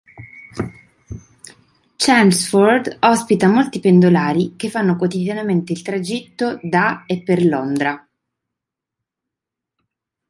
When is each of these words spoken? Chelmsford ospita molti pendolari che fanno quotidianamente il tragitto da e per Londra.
Chelmsford 1.97 2.97
ospita 3.01 3.47
molti 3.49 3.79
pendolari 3.79 4.55
che 4.55 4.71
fanno 4.71 4.95
quotidianamente 4.95 5.73
il 5.73 5.83
tragitto 5.83 6.59
da 6.63 7.03
e 7.05 7.21
per 7.21 7.45
Londra. 7.45 8.09